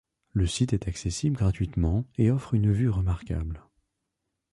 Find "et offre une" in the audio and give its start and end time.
2.17-2.71